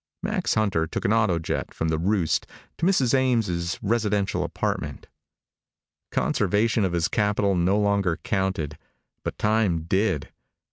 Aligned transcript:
Max 0.23 0.55
Hunter 0.55 0.87
took 0.87 1.05
an 1.05 1.11
autojet 1.11 1.75
from 1.75 1.89
the 1.89 1.99
Roost 1.99 2.47
to 2.79 2.87
Mrs. 2.87 3.13
Ames' 3.13 3.77
residential 3.83 4.43
apartment. 4.43 5.05
Conservation 6.09 6.83
of 6.83 6.93
his 6.93 7.07
capital 7.07 7.53
no 7.53 7.77
longer 7.77 8.17
counted, 8.23 8.79
but 9.23 9.37
time 9.37 9.83
did. 9.83 10.29